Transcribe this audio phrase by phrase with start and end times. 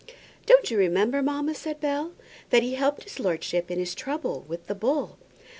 [0.47, 2.13] "Don't you remember, mamma," said Bell,
[2.49, 5.19] "that he helped his lordship in his trouble with the bull?"